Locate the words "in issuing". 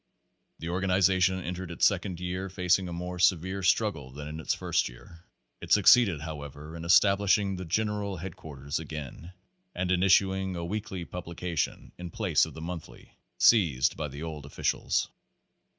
9.91-10.55